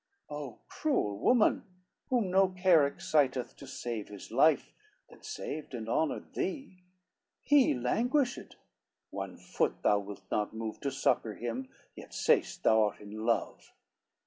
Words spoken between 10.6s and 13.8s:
To succor him, yet say'st thou art in love.